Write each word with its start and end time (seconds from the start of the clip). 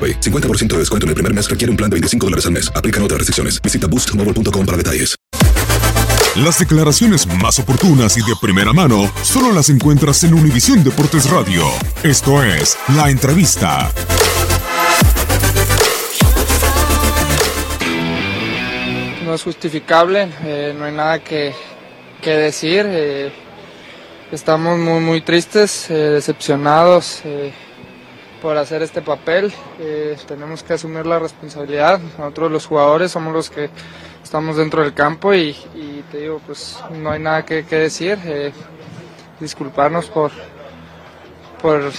AroPay. 0.00 0.20
50% 0.20 0.68
de 0.68 0.78
descuento 0.78 1.04
en 1.04 1.10
el 1.10 1.14
primer 1.14 1.34
mes 1.34 1.50
requiere 1.50 1.70
un 1.70 1.76
plan 1.76 1.90
de 1.90 1.96
25 1.96 2.26
dólares 2.26 2.46
al 2.46 2.52
mes. 2.52 2.72
Aplican 2.74 3.02
otras 3.02 3.18
restricciones. 3.18 3.60
Visita 3.60 3.86
boostmobile.com 3.86 4.64
para 4.64 4.78
detalles. 4.78 5.14
Las 6.36 6.60
declaraciones 6.60 7.26
más 7.26 7.58
oportunas 7.58 8.16
y 8.16 8.20
de 8.20 8.34
primera 8.40 8.72
mano 8.72 9.12
solo 9.22 9.52
las 9.52 9.68
encuentras 9.68 10.22
en 10.22 10.34
Univisión 10.34 10.84
Deportes 10.84 11.28
Radio. 11.28 11.64
Esto 12.04 12.42
es 12.44 12.78
La 12.94 13.10
Entrevista. 13.10 13.90
No 19.24 19.34
es 19.34 19.42
justificable, 19.42 20.28
eh, 20.44 20.72
no 20.76 20.84
hay 20.84 20.92
nada 20.92 21.18
que, 21.18 21.52
que 22.22 22.30
decir. 22.30 22.86
eh, 22.88 23.32
estamos 24.32 24.78
muy, 24.78 25.00
muy 25.00 25.20
tristes, 25.20 25.90
eh, 25.90 25.94
decepcionados 25.94 27.22
eh, 27.24 27.52
por 28.40 28.56
hacer 28.56 28.82
este 28.82 29.02
papel. 29.02 29.52
eh, 29.78 30.16
tenemos 30.26 30.62
que 30.62 30.74
asumir 30.74 31.06
la 31.06 31.18
responsabilidad. 31.18 32.00
Nosotros 32.18 32.50
los 32.50 32.66
jugadores 32.66 33.12
somos 33.12 33.32
los 33.32 33.50
que 33.50 33.70
estamos 34.22 34.56
dentro 34.56 34.82
del 34.82 34.94
campo 34.94 35.34
y, 35.34 35.54
te 36.10 36.18
digo, 36.18 36.40
pues 36.46 36.78
no 36.90 37.10
hay 37.10 37.20
nada 37.20 37.44
que, 37.44 37.64
que 37.64 37.76
decir. 37.76 38.18
eh, 38.24 38.52
disculparnos 39.40 40.06
por, 40.06 40.30
por 41.60 41.90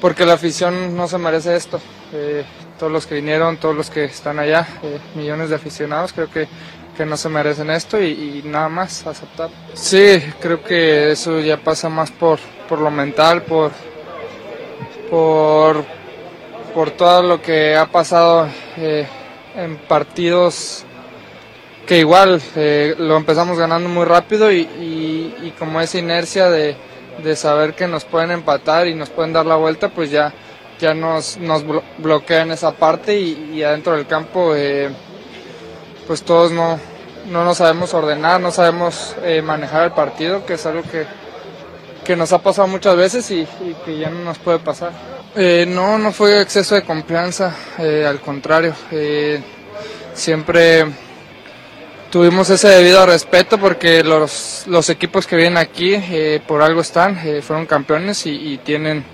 porque 0.00 0.26
la 0.26 0.34
afición 0.34 0.96
no 0.96 1.06
se 1.06 1.16
merece 1.18 1.54
esto. 1.54 1.80
Eh, 2.12 2.44
todos 2.78 2.92
los 2.92 3.06
que 3.06 3.14
vinieron, 3.14 3.56
todos 3.58 3.76
los 3.76 3.88
que 3.88 4.04
están 4.04 4.40
allá, 4.40 4.66
eh, 4.82 4.98
millones 5.14 5.48
de 5.48 5.54
aficionados, 5.54 6.12
creo 6.12 6.28
que, 6.28 6.48
que 6.96 7.06
no 7.06 7.16
se 7.16 7.28
merecen 7.28 7.70
esto 7.70 8.02
y, 8.02 8.42
y 8.44 8.48
nada 8.48 8.68
más 8.68 9.06
aceptar. 9.06 9.50
Sí, 9.74 10.20
creo 10.40 10.62
que 10.62 11.12
eso 11.12 11.38
ya 11.38 11.56
pasa 11.58 11.88
más 11.88 12.10
por, 12.10 12.40
por 12.68 12.80
lo 12.80 12.90
mental, 12.90 13.42
por, 13.42 13.70
por, 15.12 15.84
por 16.74 16.90
todo 16.92 17.22
lo 17.22 17.42
que 17.42 17.76
ha 17.76 17.84
pasado 17.84 18.48
eh, 18.78 19.06
en 19.54 19.76
partidos 19.76 20.84
que 21.86 21.98
igual 21.98 22.40
eh, 22.56 22.94
lo 22.96 23.18
empezamos 23.18 23.58
ganando 23.58 23.90
muy 23.90 24.06
rápido 24.06 24.50
y, 24.50 24.60
y- 24.62 25.34
como 25.58 25.82
esa 25.82 25.98
inercia 25.98 26.48
de, 26.48 26.74
de 27.22 27.36
saber 27.36 27.74
que 27.74 27.86
nos 27.86 28.06
pueden 28.06 28.30
empatar 28.30 28.86
y 28.86 28.94
nos 28.94 29.10
pueden 29.10 29.34
dar 29.34 29.44
la 29.44 29.56
vuelta, 29.56 29.90
pues 29.90 30.10
ya, 30.10 30.32
ya 30.80 30.94
nos, 30.94 31.36
nos 31.36 31.62
blo- 31.66 31.82
bloquean 31.98 32.50
esa 32.50 32.72
parte 32.72 33.14
y, 33.18 33.50
y 33.52 33.62
adentro 33.62 33.92
del 33.94 34.06
campo 34.06 34.54
eh, 34.56 34.88
pues 36.06 36.22
todos 36.22 36.52
no, 36.52 36.80
no 37.30 37.44
nos 37.44 37.58
sabemos 37.58 37.92
ordenar, 37.92 38.40
no 38.40 38.50
sabemos 38.50 39.14
manejar 39.44 39.84
el 39.84 39.92
partido, 39.92 40.46
que 40.46 40.54
es 40.54 40.64
algo 40.64 40.82
que, 40.84 41.04
que 42.04 42.16
nos 42.16 42.32
ha 42.32 42.42
pasado 42.42 42.68
muchas 42.68 42.96
veces 42.96 43.30
y, 43.30 43.46
que 43.84 43.98
ya 43.98 44.10
no 44.10 44.20
nos 44.24 44.38
puede 44.38 44.58
pasar. 44.58 44.92
Eh, 45.36 45.64
no, 45.68 45.98
no 45.98 46.12
fue 46.12 46.40
exceso 46.40 46.74
de 46.74 46.82
confianza, 46.82 47.54
eh, 47.78 48.04
al 48.06 48.20
contrario, 48.20 48.74
eh, 48.90 49.40
siempre 50.14 50.86
tuvimos 52.10 52.50
ese 52.50 52.68
debido 52.68 53.06
respeto 53.06 53.56
porque 53.58 54.04
los, 54.04 54.64
los 54.66 54.90
equipos 54.90 55.26
que 55.26 55.36
vienen 55.36 55.56
aquí 55.56 55.94
eh, 55.94 56.40
por 56.46 56.60
algo 56.62 56.82
están, 56.82 57.18
fueron 57.42 57.64
campeones 57.66 58.26
y, 58.26 58.52
y 58.52 58.58
tienen, 58.58 59.04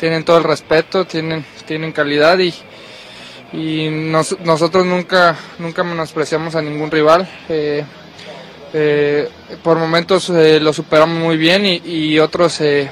tienen 0.00 0.24
todo 0.24 0.38
el 0.38 0.44
respeto, 0.44 1.04
tienen, 1.04 1.44
tienen 1.66 1.92
calidad 1.92 2.38
y, 2.40 2.52
y 3.52 3.88
nos- 3.90 4.40
nosotros 4.40 4.84
nunca, 4.84 5.36
nunca 5.58 5.84
menospreciamos 5.84 6.56
a 6.56 6.62
ningún 6.62 6.90
rival. 6.90 7.28
Eh, 8.72 9.28
por 9.62 9.78
momentos 9.78 10.30
eh, 10.30 10.58
lo 10.60 10.72
superamos 10.72 11.18
muy 11.18 11.36
bien 11.36 11.62
y, 11.64 12.18
otros 12.18 12.60
eh, 12.60 12.90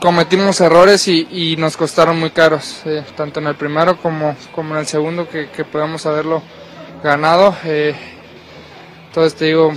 cometimos 0.00 0.60
errores 0.60 1.08
y, 1.08 1.56
nos 1.58 1.76
costaron 1.76 2.18
muy 2.18 2.30
caros, 2.30 2.82
eh, 2.86 3.04
tanto 3.16 3.40
en 3.40 3.48
el 3.48 3.56
primero 3.56 3.96
como, 3.96 4.36
como 4.54 4.74
en 4.74 4.80
el 4.80 4.86
segundo 4.86 5.28
que, 5.28 5.50
que 5.50 5.64
podemos 5.64 6.06
haberlo 6.06 6.42
ganado. 7.02 7.56
eh, 7.64 7.94
entonces 9.06 9.34
te 9.34 9.46
digo, 9.46 9.72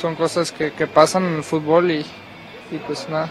son 0.00 0.14
cosas 0.14 0.50
que, 0.50 0.72
que 0.72 0.86
pasan 0.86 1.24
en 1.26 1.34
el 1.36 1.42
fútbol 1.44 1.90
y 1.90 2.04
pues 2.86 3.06
nada. 3.10 3.30